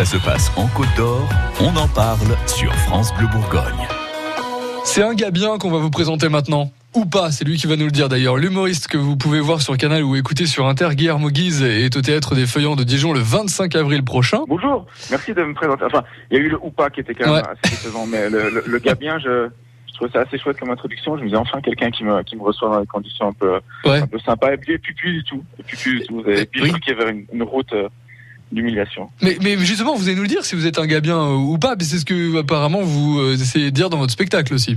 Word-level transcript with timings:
Ça 0.00 0.04
se 0.06 0.16
passe 0.24 0.50
en 0.56 0.66
Côte 0.68 0.88
d'Or, 0.96 1.28
on 1.60 1.76
en 1.76 1.86
parle 1.88 2.26
sur 2.46 2.72
France 2.74 3.12
Bleu 3.18 3.26
Bourgogne. 3.26 3.86
C'est 4.84 5.02
un 5.02 5.12
gars 5.14 5.30
bien 5.30 5.58
qu'on 5.58 5.70
va 5.70 5.76
vous 5.76 5.90
présenter 5.90 6.30
maintenant. 6.30 6.70
Ou 6.94 7.04
pas, 7.04 7.30
c'est 7.30 7.44
lui 7.44 7.58
qui 7.58 7.66
va 7.66 7.76
nous 7.76 7.84
le 7.84 7.90
dire 7.90 8.08
d'ailleurs. 8.08 8.38
L'humoriste 8.38 8.86
que 8.88 8.96
vous 8.96 9.16
pouvez 9.16 9.40
voir 9.40 9.60
sur 9.60 9.76
Canal 9.76 10.02
ou 10.02 10.16
écouter 10.16 10.46
sur 10.46 10.66
Inter, 10.66 10.88
Guillermo 10.94 11.28
Guise, 11.28 11.62
est 11.62 11.94
au 11.98 12.00
théâtre 12.00 12.34
des 12.34 12.46
Feuillants 12.46 12.76
de 12.76 12.82
Dijon 12.84 13.12
le 13.12 13.20
25 13.20 13.76
avril 13.76 14.02
prochain. 14.02 14.40
Bonjour, 14.48 14.86
merci 15.10 15.34
de 15.34 15.42
me 15.44 15.52
présenter. 15.52 15.84
Enfin, 15.84 16.02
il 16.30 16.38
y 16.38 16.40
a 16.40 16.44
eu 16.44 16.48
le 16.48 16.58
ou 16.62 16.70
pas 16.70 16.88
qui 16.88 17.00
était 17.00 17.12
quand 17.14 17.26
même 17.26 17.34
Ouais. 17.34 17.42
assez 17.62 17.74
décevant, 17.76 18.06
mais 18.06 18.30
le, 18.30 18.48
le, 18.48 18.62
le 18.66 18.78
gars 18.78 18.94
bien, 18.94 19.18
je, 19.18 19.50
je 19.86 19.92
trouvais 19.94 20.10
ça 20.12 20.20
assez 20.22 20.38
chouette 20.38 20.58
comme 20.58 20.70
introduction. 20.70 21.16
Je 21.18 21.20
me 21.22 21.26
disais 21.26 21.36
enfin 21.36 21.60
quelqu'un 21.60 21.90
qui 21.90 22.04
me, 22.04 22.22
qui 22.22 22.36
me 22.36 22.42
reçoit 22.42 22.70
dans 22.70 22.80
des 22.80 22.86
conditions 22.86 23.28
un 23.28 23.32
peu, 23.34 23.60
Ouais. 23.84 23.98
un 23.98 24.06
peu 24.06 24.18
sympa. 24.18 24.54
Et 24.54 24.56
puis, 24.56 24.72
et 24.72 24.78
puis 24.78 24.94
plus 24.94 25.12
du 25.12 25.24
tout. 25.24 25.44
Et 25.58 25.62
puis 25.62 25.76
plus 25.76 26.00
du 26.00 26.06
tout. 26.06 26.22
Et 26.26 26.46
puis 26.46 26.62
Oui. 26.62 26.72
avait 26.88 27.10
une, 27.10 27.26
une 27.34 27.42
route 27.42 27.72
euh, 27.74 27.88
d'humiliation. 28.52 29.08
Mais, 29.22 29.36
mais 29.42 29.56
justement, 29.58 29.94
vous 29.94 30.06
allez 30.08 30.16
nous 30.16 30.22
le 30.22 30.28
dire 30.28 30.44
si 30.44 30.54
vous 30.56 30.66
êtes 30.66 30.78
un 30.78 30.86
gars 30.86 31.00
bien 31.00 31.18
euh, 31.18 31.34
ou 31.34 31.58
pas. 31.58 31.76
mais 31.76 31.84
C'est 31.84 31.98
ce 31.98 32.04
que 32.04 32.38
apparemment 32.38 32.80
vous 32.82 33.18
euh, 33.20 33.34
essayez 33.34 33.66
de 33.70 33.74
dire 33.74 33.90
dans 33.90 33.98
votre 33.98 34.12
spectacle 34.12 34.54
aussi. 34.54 34.76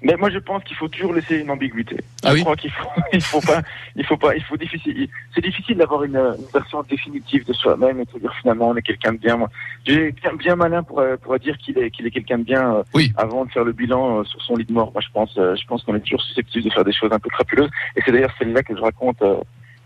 Mais 0.00 0.14
moi, 0.16 0.30
je 0.30 0.38
pense 0.38 0.62
qu'il 0.62 0.76
faut 0.76 0.86
toujours 0.86 1.12
laisser 1.12 1.38
une 1.38 1.50
ambiguïté. 1.50 1.96
Ah 2.22 2.28
je 2.30 2.34
oui 2.34 2.40
crois 2.42 2.54
qu'il 2.54 2.70
faut, 2.70 2.88
il 3.12 3.20
faut 3.20 3.40
pas, 3.40 3.62
il 3.96 4.04
faut 4.06 4.16
pas, 4.16 4.36
il 4.36 4.42
faut 4.44 4.56
difficile. 4.56 5.08
C'est 5.34 5.40
difficile 5.40 5.76
d'avoir 5.76 6.04
une, 6.04 6.14
une 6.16 6.46
version 6.54 6.84
définitive 6.88 7.44
de 7.44 7.52
soi-même 7.52 7.98
et 8.00 8.04
de 8.04 8.18
dire 8.20 8.32
finalement 8.40 8.68
on 8.68 8.76
est 8.76 8.82
quelqu'un 8.82 9.12
de 9.12 9.18
bien. 9.18 9.36
J'ai 9.84 10.12
bien, 10.12 10.34
bien 10.34 10.54
malin 10.54 10.84
pour 10.84 11.00
euh, 11.00 11.16
pour 11.16 11.36
dire 11.40 11.56
qu'il 11.58 11.76
est 11.78 11.90
qu'il 11.90 12.06
est 12.06 12.12
quelqu'un 12.12 12.38
de 12.38 12.44
bien 12.44 12.84
Oui. 12.94 13.12
avant 13.16 13.44
de 13.44 13.50
faire 13.50 13.64
le 13.64 13.72
bilan 13.72 14.22
sur 14.22 14.40
son 14.42 14.54
lit 14.54 14.64
de 14.66 14.72
mort. 14.72 14.92
Moi, 14.92 15.02
je 15.04 15.10
pense, 15.12 15.32
je 15.34 15.66
pense 15.66 15.82
qu'on 15.82 15.96
est 15.96 16.00
toujours 16.00 16.22
susceptible 16.22 16.64
de 16.66 16.70
faire 16.70 16.84
des 16.84 16.92
choses 16.92 17.10
un 17.12 17.18
peu 17.18 17.28
crapuleuses. 17.30 17.70
Et 17.96 18.00
c'est 18.04 18.12
d'ailleurs 18.12 18.34
celle-là 18.38 18.62
que 18.62 18.76
je 18.76 18.80
raconte 18.80 19.20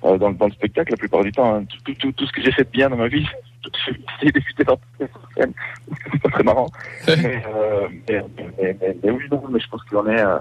euh, 0.04 0.18
dans, 0.18 0.28
le- 0.30 0.34
dans 0.34 0.46
le 0.46 0.52
spectacle 0.52 0.90
la 0.92 0.96
plupart 0.96 1.22
du 1.22 1.32
temps. 1.32 1.54
hein. 1.56 1.64
Tout, 1.84 1.94
tout, 1.94 2.12
tout, 2.12 2.26
ce 2.26 2.32
que 2.32 2.42
j'ai 2.42 2.52
fait 2.52 2.64
de 2.64 2.70
bien 2.70 2.90
dans 2.90 2.96
ma 2.96 3.08
vie, 3.08 3.26
j'ai 4.24 4.32
faire 4.98 5.08
sur 5.08 5.28
scène. 5.36 5.52
C'est 6.12 6.22
pas 6.22 6.28
très 6.30 6.42
marrant. 6.42 6.68
Mais, 7.06 7.42
euh, 7.46 7.88
mais, 8.08 8.22
mais, 8.58 8.76
mais, 8.80 8.96
mais 9.02 9.10
oui, 9.10 9.24
non, 9.30 9.42
mais 9.50 9.60
je 9.60 9.68
pense 9.68 9.82
qu'on 9.84 10.06
est, 10.08 10.20
euh, 10.20 10.38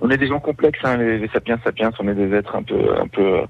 on 0.00 0.10
est 0.10 0.16
des 0.18 0.28
gens 0.28 0.40
complexes, 0.40 0.80
hein, 0.84 0.96
les, 0.96 1.18
les 1.18 1.28
sapiens 1.28 1.58
sapiens, 1.64 1.90
on 1.98 2.08
est 2.08 2.14
des 2.14 2.32
êtres 2.34 2.54
un 2.56 2.62
peu, 2.62 2.98
un 3.00 3.08
peu, 3.08 3.40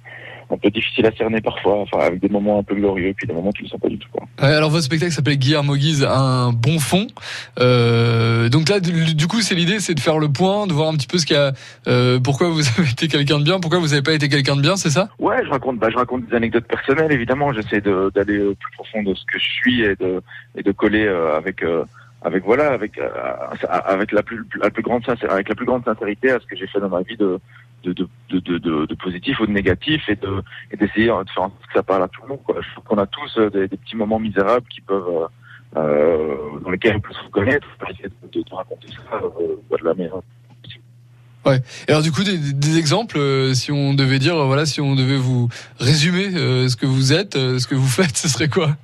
un 0.50 0.56
peu 0.56 0.70
difficiles 0.70 1.06
à 1.06 1.12
cerner 1.12 1.41
parfois, 1.41 1.80
enfin, 1.80 1.98
avec 1.98 2.20
des 2.20 2.28
moments 2.28 2.58
un 2.58 2.62
peu 2.62 2.74
glorieux, 2.74 3.12
puis 3.16 3.27
des 3.27 3.34
moments 3.34 3.50
qui 3.50 3.64
ne 3.64 3.68
sont 3.68 3.78
pas 3.78 3.88
du 3.88 3.98
tout. 3.98 4.08
Quoi. 4.10 4.27
Alors 4.38 4.70
votre 4.70 4.84
spectacle 4.84 5.12
s'appelle 5.12 5.36
Guillermo 5.36 5.77
Guise, 5.77 6.04
un 6.04 6.52
bon 6.52 6.78
fond. 6.78 7.06
Euh, 7.58 8.48
donc 8.48 8.69
là, 8.69 8.80
du, 8.80 9.26
coup, 9.26 9.41
c'est 9.41 9.54
l'idée, 9.54 9.80
c'est 9.80 9.94
de 9.94 10.00
faire 10.00 10.19
le 10.19 10.28
point, 10.28 10.66
de 10.66 10.72
voir 10.72 10.88
un 10.88 10.94
petit 10.94 11.06
peu 11.06 11.19
ce 11.19 11.26
qu'il 11.26 11.36
y 11.36 11.38
a, 11.38 11.52
euh, 11.86 12.19
pourquoi 12.19 12.48
vous 12.48 12.66
avez 12.78 12.91
été 12.91 13.08
quelqu'un 13.08 13.38
de 13.38 13.44
bien, 13.44 13.60
pourquoi 13.60 13.78
vous 13.78 13.88
n'avez 13.88 14.02
pas 14.02 14.12
été 14.12 14.28
quelqu'un 14.28 14.56
de 14.56 14.62
bien, 14.62 14.76
c'est 14.76 14.91
ça? 14.91 15.08
Ouais, 15.19 15.44
je 15.44 15.50
raconte, 15.50 15.78
bah, 15.78 15.88
je 15.91 15.96
raconte 15.96 16.26
des 16.28 16.34
anecdotes 16.34 16.66
personnelles, 16.66 17.12
évidemment. 17.12 17.52
J'essaie 17.52 17.80
d'aller 17.80 18.41
au 18.41 18.54
plus 18.54 18.72
profond 18.74 19.02
de 19.02 19.14
ce 19.14 19.24
que 19.24 19.38
je 19.38 19.50
suis 19.50 19.82
et 19.82 19.96
de, 19.96 20.22
et 20.56 20.62
de 20.62 20.72
coller 20.72 21.06
euh, 21.06 21.36
avec, 21.36 21.62
euh, 21.62 21.84
avec 22.22 22.44
voilà, 22.44 22.72
avec, 22.72 22.98
euh, 22.98 23.08
avec 23.69 24.12
la 24.12 24.22
plus, 24.22 24.44
la 24.60 24.70
plus 24.70 24.82
grande, 24.82 25.02
avec 25.28 25.48
la 25.48 25.54
plus 25.54 25.66
grande 25.66 25.84
sincérité 25.84 26.30
à 26.30 26.41
ce 26.41 26.46
que 26.46 26.56
j'ai 26.56 26.66
fait 26.66 26.80
dans 26.80 26.88
ma 26.88 27.02
vie 27.02 27.16
de, 27.16 27.38
de, 27.84 27.93
de, 27.93 28.09
de, 28.31 28.39
de, 28.41 28.59
de- 28.59 28.87
de 28.87 28.95
positif 28.95 29.39
ou 29.41 29.47
de 29.47 29.53
négatif 29.53 30.03
et 30.09 30.17
de, 30.17 30.43
et 30.71 30.77
d'essayer 30.77 31.07
de 31.07 31.12
faire 31.34 31.45
en 31.45 31.51
sorte 31.51 31.67
que 31.67 31.73
ça 31.75 31.83
parle 31.83 32.03
à 32.03 32.09
tout 32.09 32.23
le 32.23 32.29
monde. 32.29 32.43
Quoi. 32.45 32.57
Je 32.61 32.71
trouve 32.73 32.84
qu'on 32.84 32.98
a 32.98 33.07
tous 33.07 33.39
euh, 33.39 33.51
des, 33.51 33.69
des 33.69 33.77
petits 33.77 33.97
moments 33.97 34.19
misérables 34.19 34.67
qui 34.69 34.81
peuvent, 34.81 35.29
euh, 35.77 35.81
euh, 35.81 36.37
dans 36.62 36.71
lesquels 36.71 36.97
on 36.97 37.01
peut 37.01 37.15
se 37.15 37.25
reconnaître. 37.25 37.67
On 37.81 37.84
peut 37.84 37.93
essayer 37.93 38.09
de, 38.09 38.39
de, 38.39 38.43
de 38.49 38.55
raconter 38.55 38.89
ça 38.89 39.21
euh, 39.23 39.77
de 39.79 39.84
la 39.84 39.95
meilleure. 39.95 40.23
Et 41.87 41.91
alors 41.93 42.03
du 42.03 42.12
coup, 42.12 42.25
des, 42.25 42.37
des 42.37 42.77
exemples, 42.77 43.17
euh, 43.17 43.55
si 43.55 43.73
on 43.73 43.95
devait 43.95 44.19
dire, 44.19 44.37
voilà, 44.45 44.67
si 44.67 44.83
on 44.83 44.95
devait 44.95 45.17
vous 45.17 45.49
résumer 45.79 46.27
euh, 46.34 46.69
ce 46.69 46.77
que 46.77 46.84
vous 46.84 47.15
êtes, 47.15 47.37
euh, 47.37 47.59
ce 47.59 47.67
que 47.67 47.75
vous 47.75 47.87
faites, 47.89 48.19
ce 48.19 48.29
serait 48.29 48.49
quoi? 48.49 48.77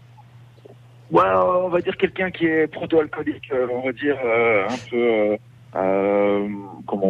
Ouais, 1.10 1.28
on 1.28 1.68
va 1.68 1.82
dire 1.82 1.94
quelqu'un 1.98 2.30
qui 2.30 2.46
est 2.46 2.66
proto-alcoolique, 2.66 3.52
on 3.70 3.84
va 3.84 3.92
dire 3.92 4.16
euh, 4.24 4.66
un 4.66 4.78
peu, 4.90 5.36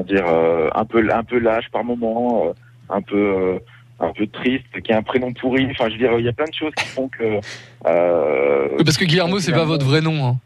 comment 0.04 0.20
dire, 0.20 0.26
euh, 0.28 0.68
un 0.74 0.84
peu, 0.84 1.06
un 1.12 1.24
peu 1.24 1.38
lâche 1.38 1.68
par 1.70 1.84
moment, 1.84 2.46
euh, 2.48 2.52
un 2.90 3.02
peu, 3.02 3.16
euh, 3.16 3.58
un 4.00 4.12
peu 4.12 4.26
triste, 4.26 4.80
qui 4.82 4.92
a 4.92 4.98
un 4.98 5.02
prénom 5.02 5.32
pourri. 5.32 5.66
Enfin, 5.70 5.88
je 5.88 5.92
veux 5.94 5.98
dire, 5.98 6.12
il 6.18 6.24
y 6.24 6.28
a 6.28 6.32
plein 6.32 6.46
de 6.46 6.54
choses 6.54 6.72
qui 6.76 6.86
font 6.86 7.08
que. 7.08 7.24
Oui, 8.76 8.84
Parce 8.84 8.96
que 8.96 9.04
Guillermo, 9.04 9.38
c'est 9.38 9.52
pas 9.52 9.64
votre 9.64 9.84
vrai 9.86 10.00
nom. 10.00 10.26
Hein. 10.26 10.36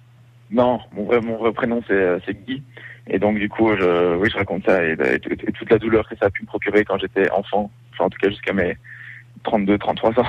Non, 0.51 0.81
mon 0.97 1.05
vrai, 1.05 1.21
mon 1.21 1.37
vrai 1.37 1.53
prénom 1.53 1.83
c'est 1.87 2.19
c'est 2.25 2.35
Guy. 2.47 2.63
Et 3.11 3.19
donc 3.19 3.39
du 3.39 3.49
coup, 3.49 3.71
je, 3.77 4.17
oui, 4.17 4.29
je 4.31 4.37
raconte 4.37 4.65
ça 4.67 4.83
et, 4.85 4.93
et- 4.93 5.15
et 5.49 5.53
toute 5.53 5.71
la 5.71 5.79
douleur 5.79 6.07
que 6.09 6.17
ça 6.17 6.27
a 6.27 6.31
pu 6.31 6.43
me 6.43 6.47
procurer 6.47 6.85
quand 6.85 6.99
j'étais 6.99 7.31
enfant, 7.31 7.71
enfin 7.93 8.05
en 8.05 8.11
tout 8.11 8.19
cas 8.19 8.29
jusqu'à 8.31 8.53
mes 8.53 8.77
32, 9.45 9.79
33 9.79 10.19
ans. 10.21 10.27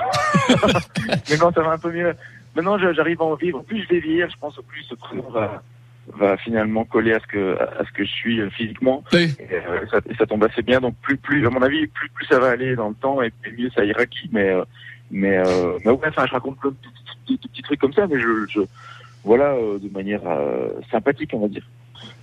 Mais 1.30 1.38
non, 1.38 1.52
ça 1.54 1.62
va 1.62 1.72
un 1.72 1.78
peu 1.78 1.92
mieux. 1.92 2.14
Maintenant, 2.56 2.78
j'arrive 2.78 3.22
à 3.22 3.26
en 3.26 3.36
vivre. 3.36 3.62
Plus 3.64 3.84
je 3.84 3.88
vais 3.90 4.00
vieillir, 4.00 4.30
je 4.30 4.38
pense 4.40 4.58
au 4.60 4.62
plus 4.64 4.84
ce 4.84 4.96
prénom 4.96 5.30
va, 5.30 5.62
va 6.18 6.38
finalement 6.38 6.86
coller 6.86 7.14
à 7.14 7.20
ce 7.20 7.28
que 7.28 7.58
à 7.60 7.84
ce 7.86 7.92
que 7.92 8.04
je 8.04 8.10
suis 8.12 8.40
euh, 8.42 8.50
physiquement. 8.50 9.04
Oui. 9.14 9.34
Et, 9.40 9.56
euh, 9.56 9.86
ça, 9.92 10.00
et 10.10 10.16
ça 10.16 10.26
tombe 10.26 10.44
assez 10.44 10.62
bien. 10.62 10.80
Donc 10.80 10.96
plus 11.02 11.18
plus 11.18 11.46
à 11.46 11.50
mon 11.50 11.62
avis, 11.62 11.88
plus 11.88 12.10
plus 12.10 12.26
ça 12.26 12.40
va 12.40 12.50
aller 12.50 12.76
dans 12.76 12.90
le 12.90 12.96
temps 12.96 13.22
et 13.22 13.30
plus 13.30 13.56
mieux 13.58 13.70
ça 13.76 13.86
ira 13.86 14.06
qui. 14.06 14.30
Mais 14.32 14.50
euh, 14.50 14.64
mais 15.12 15.38
euh, 15.38 15.78
mais 15.86 15.92
ouais, 15.92 16.08
enfin, 16.08 16.26
je 16.26 16.32
raconte 16.34 16.58
plein 16.60 16.70
de 16.72 16.76
petits, 16.76 16.90
petits- 17.26 17.38
petits- 17.38 17.48
petits 17.50 17.62
trucs 17.64 17.80
comme 17.80 17.94
ça, 17.94 18.08
mais 18.08 18.20
je, 18.20 18.46
je 18.50 18.62
voilà 19.24 19.52
euh, 19.54 19.78
de 19.80 19.90
manière 19.90 20.22
euh, 20.26 20.70
sympathique, 20.92 21.32
on 21.34 21.40
va 21.40 21.48
dire. 21.48 21.64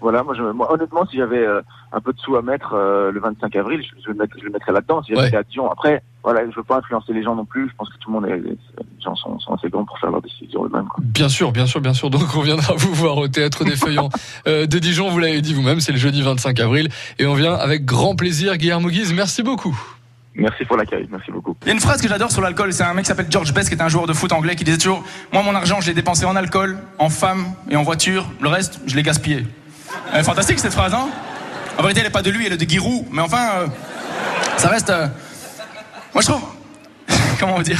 Voilà, 0.01 0.23
moi, 0.23 0.35
je, 0.35 0.43
moi 0.43 0.73
honnêtement, 0.73 1.07
si 1.07 1.17
j'avais 1.19 1.45
euh, 1.45 1.61
un 1.93 2.01
peu 2.01 2.13
de 2.13 2.19
sous 2.19 2.37
à 2.37 2.43
mettre 2.43 2.75
euh, 2.75 3.11
le 3.13 3.21
25 3.21 3.55
avril, 3.57 3.83
je, 3.83 4.03
je, 4.03 4.09
le, 4.09 4.15
mettrais, 4.15 4.39
je 4.41 4.45
le 4.47 4.51
mettrais 4.51 4.73
là-dedans. 4.73 5.03
Si 5.03 5.09
j'étais 5.15 5.23
Ouais. 5.33 5.37
à 5.37 5.43
Dijon, 5.43 5.71
après, 5.71 6.03
voilà, 6.27 6.41
je 6.51 6.57
veux 6.57 6.65
pas 6.65 6.79
influencer 6.79 7.13
les 7.13 7.23
gens 7.23 7.37
non 7.37 7.45
plus. 7.45 7.69
Je 7.71 7.75
pense 7.77 7.89
que 7.89 7.95
tout 7.99 8.11
le 8.11 8.15
monde 8.15 8.27
est, 8.27 8.37
les 8.37 8.59
gens 9.01 9.15
sont, 9.15 9.39
sont 9.39 9.55
assez 9.55 9.69
grands 9.69 9.85
pour 9.85 9.97
faire 10.01 10.11
leurs 10.11 10.21
décisions 10.23 10.65
eux-mêmes. 10.65 10.89
Bien 10.99 11.29
sûr, 11.29 11.53
bien 11.53 11.67
sûr, 11.67 11.81
bien 11.81 11.95
sûr. 11.95 12.11
Donc 12.11 12.35
on 12.35 12.41
viendra 12.41 12.75
vous 12.77 12.93
voir 12.95 13.17
au 13.19 13.29
théâtre 13.29 13.65
des 13.65 13.77
Feuillants 13.77 14.09
euh, 14.49 14.67
de 14.67 14.79
Dijon. 14.81 15.09
Vous 15.09 15.21
l'avez 15.21 15.41
dit 15.41 15.55
vous-même, 15.55 15.79
c'est 15.79 15.93
le 15.93 15.99
jeudi 15.99 16.23
25 16.23 16.59
avril, 16.59 16.89
et 17.21 17.27
on 17.27 17.35
vient 17.35 17.55
avec 17.55 17.85
grand 17.85 18.17
plaisir. 18.17 18.57
Guillermo 18.57 18.89
Guise, 18.89 19.13
merci 19.15 19.45
beaucoup. 19.45 19.79
Merci 20.35 20.65
pour 20.65 20.77
l'accueil, 20.77 21.07
merci 21.13 21.31
beaucoup. 21.31 21.57
Il 21.63 21.69
y 21.69 21.71
a 21.71 21.75
une 21.75 21.81
phrase 21.81 22.03
que 22.03 22.09
j'adore 22.09 22.33
sur 22.33 22.43
l'alcool, 22.43 22.73
c'est 22.73 22.83
un 22.83 22.93
mec 22.93 23.05
qui 23.05 23.09
s'appelle 23.09 23.29
George 23.31 23.55
Best, 23.55 23.69
qui 23.69 23.75
était 23.75 23.85
un 23.85 23.89
joueur 23.89 24.09
de 24.09 24.13
foot 24.13 24.33
anglais, 24.33 24.57
qui 24.57 24.65
disait 24.65 24.79
toujours 24.79 25.05
Moi, 25.33 25.45
mon 25.45 25.55
argent, 25.55 25.81
je 25.81 25.87
l'ai 25.87 25.95
dépensé 25.95 26.25
en 26.25 26.35
alcool, 26.35 26.77
en 26.99 27.09
femmes 27.09 27.45
et 27.71 27.77
en 27.77 27.85
voiture, 27.85 28.27
le 28.41 28.49
reste, 28.49 28.81
je 28.89 28.97
l'ai 28.97 29.05
gaspillé. 29.05 29.47
Elle 30.13 30.21
est 30.23 30.25
fantastique 30.25 30.59
cette 30.59 30.73
phrase, 30.75 30.93
hein? 30.93 31.09
En 31.79 31.83
vérité, 31.83 32.01
elle 32.01 32.07
n'est 32.07 32.13
pas 32.13 32.23
de 32.23 32.31
lui, 32.31 32.47
elle 32.47 32.53
est 32.53 32.57
de 32.65 32.69
Giroud, 32.69 33.05
mais 33.13 33.23
enfin, 33.23 33.49
euh, 33.61 33.67
ça 34.57 34.71
reste. 34.71 34.91
euh, 34.91 35.07
Moi, 36.17 36.23
je 36.23 36.29
trouve. 36.29 36.43
Comment 37.39 37.61
dire? 37.61 37.79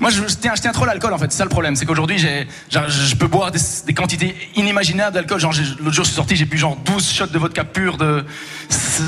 Moi, 0.00 0.10
je, 0.10 0.22
je 0.26 0.34
tiens, 0.34 0.56
je 0.56 0.60
tiens 0.60 0.72
trop 0.72 0.86
l'alcool 0.86 1.12
en 1.12 1.18
fait, 1.18 1.30
c'est 1.30 1.38
ça 1.38 1.44
le 1.44 1.50
problème, 1.50 1.76
c'est 1.76 1.86
qu'aujourd'hui, 1.86 2.18
j'ai, 2.18 2.48
je 2.68 3.14
peux 3.14 3.28
boire 3.28 3.52
des, 3.52 3.94
quantités 3.94 4.34
inimaginables 4.56 5.14
d'alcool. 5.14 5.38
Genre, 5.38 5.54
l'autre 5.78 5.92
jour, 5.94 6.04
je 6.04 6.10
suis 6.10 6.16
sorti, 6.16 6.34
j'ai 6.34 6.46
bu 6.46 6.58
genre 6.58 6.74
12 6.84 7.08
shots 7.12 7.26
de 7.28 7.38
vodka 7.38 7.62
pur. 7.62 7.96
De... 7.96 8.24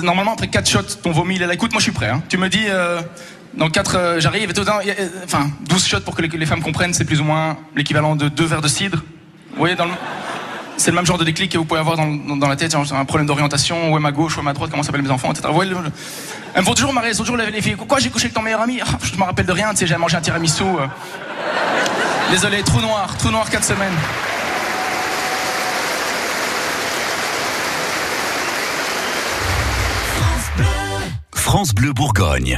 Normalement, 0.05 0.35
après 0.35 0.47
4 0.47 0.69
shots, 0.71 0.83
ton 1.03 1.11
vomi, 1.11 1.35
il 1.35 1.43
est 1.43 1.47
là. 1.49 1.55
Écoute, 1.55 1.73
moi, 1.73 1.81
je 1.81 1.87
suis 1.87 1.93
prêt. 1.93 2.09
Hein. 2.11 2.23
Tu 2.29 2.37
me 2.39 2.49
dis. 2.49 2.67
euh, 2.69 3.03
dans 3.55 3.69
4, 3.69 4.19
j'arrive 4.21 4.49
et 4.49 4.55
tout 4.55 4.63
a- 4.63 4.81
euh, 4.87 5.09
enfin, 5.25 5.51
12 5.69 5.85
shots 5.85 6.01
pour 6.03 6.15
que 6.15 6.23
les, 6.23 6.29
les 6.29 6.47
femmes 6.47 6.63
comprennent, 6.63 6.95
c'est 6.95 7.05
plus 7.05 7.21
ou 7.21 7.25
moins 7.25 7.59
l'équivalent 7.75 8.15
de 8.15 8.29
deux 8.29 8.45
verres 8.47 8.63
de 8.63 8.69
cidre. 8.69 9.03
Vous 9.51 9.59
voyez, 9.59 9.75
dans 9.75 9.87
le... 9.87 9.91
C'est 10.83 10.91
le 10.91 10.97
même 10.97 11.07
genre 11.07 11.17
de 11.17 11.23
déclic 11.23 11.53
que 11.53 11.59
vous 11.59 11.65
pouvez 11.65 11.79
avoir 11.79 11.97
dans, 11.97 12.09
dans- 12.37 12.49
la 12.49 12.57
tête, 12.57 12.75
un 12.75 13.05
problème 13.05 13.25
d'orientation, 13.29 13.93
où 13.93 13.97
est 13.97 14.01
ma 14.01 14.11
gauche, 14.11 14.37
où 14.37 14.41
est 14.41 14.43
ma 14.43 14.53
droite, 14.53 14.69
comment 14.73 14.83
s'appellent 14.83 15.03
mes 15.03 15.11
enfants, 15.13 15.31
etc. 15.31 15.49
Le- 15.61 15.77
Elles 16.55 16.61
me 16.61 16.67
font 16.67 16.75
toujours 16.75 16.93
marrer, 16.93 17.15
toujours 17.15 17.37
les, 17.37 17.53
les 17.53 17.63
filles. 17.63 17.77
Quoi, 17.77 18.01
j'ai 18.01 18.11
couché 18.11 18.25
avec 18.25 18.35
ton 18.35 18.43
meilleur 18.43 18.61
ami? 18.63 18.81
Ah, 18.83 18.99
Je 19.01 19.17
me 19.17 19.23
rappelle 19.23 19.47
de 19.47 19.53
rien, 19.53 19.71
tu 19.71 19.77
sais, 19.77 19.87
j'ai 19.87 19.97
mangé 19.97 20.17
un 20.17 20.21
tiramisu. 20.21 20.65
euh. 20.65 20.87
Désolé, 22.33 22.65
trou 22.65 22.81
noir, 22.81 23.17
trou 23.17 23.31
noir 23.31 23.49
4 23.49 23.63
semaines. 23.63 23.93
France 31.35 31.75
Bleu 31.75 31.93
Bourgogne. 31.93 32.51